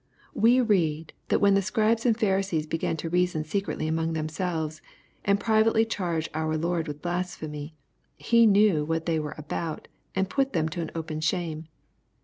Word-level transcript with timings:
We 0.33 0.61
read 0.61 1.13
that 1.27 1.41
when 1.41 1.53
the 1.53 1.61
Scribes 1.61 2.07
and 2.07 2.17
Pharisees 2.19 2.65
began 2.65 2.97
to 2.97 3.09
reason 3.11 3.43
secretly 3.43 3.87
among 3.87 4.13
themselves, 4.13 4.81
and 5.23 5.39
privately 5.39 5.85
charge 5.85 6.27
our 6.33 6.57
Lord 6.57 6.87
with 6.87 7.03
blas 7.03 7.35
phemy, 7.37 7.73
He 8.17 8.47
knew 8.47 8.83
what 8.83 9.05
they 9.05 9.19
were 9.19 9.35
about 9.37 9.87
and 10.15 10.27
put 10.27 10.53
them 10.53 10.69
to 10.69 10.81
an 10.81 10.89
open 10.95 11.21
shame. 11.21 11.67